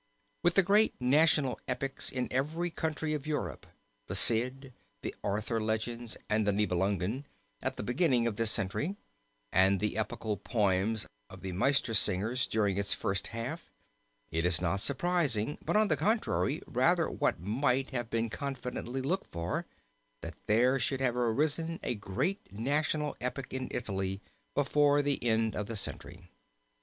With 0.41 0.55
the 0.55 0.63
great 0.63 0.99
national 0.99 1.59
epics 1.67 2.11
in 2.11 2.27
every 2.33 2.71
country 2.71 3.13
of 3.13 3.27
Europe 3.27 3.67
the 4.07 4.15
Cid, 4.15 4.73
the 5.03 5.13
Arthur 5.23 5.61
Legends, 5.61 6.17
and 6.27 6.47
the 6.47 6.51
Nibelungen, 6.51 7.25
at 7.61 7.77
the 7.77 7.83
beginning 7.83 8.25
of 8.25 8.35
this 8.35 8.49
century, 8.49 8.95
and 9.51 9.79
the 9.79 9.97
epical 9.99 10.37
poems 10.37 11.05
of 11.29 11.41
the 11.41 11.51
Meistersingers 11.51 12.49
during 12.49 12.79
its 12.79 12.95
first 12.95 13.27
half, 13.27 13.69
it 14.31 14.43
is 14.43 14.59
not 14.59 14.79
surprising, 14.79 15.59
but 15.63 15.75
on 15.77 15.87
the 15.87 15.95
contrary 15.95 16.63
rather 16.65 17.07
what 17.07 17.39
might 17.39 17.91
have 17.91 18.09
been 18.09 18.27
confidently 18.27 19.03
looked 19.03 19.31
for, 19.31 19.67
that 20.21 20.33
there 20.47 20.79
should 20.79 20.99
have 21.01 21.15
arisen 21.15 21.79
a 21.83 21.93
great 21.93 22.51
national 22.51 23.15
epic 23.21 23.53
in 23.53 23.67
Italy 23.69 24.19
before 24.55 25.03
the 25.03 25.23
end 25.23 25.55
of 25.55 25.67
the 25.67 25.75
century. 25.75 26.27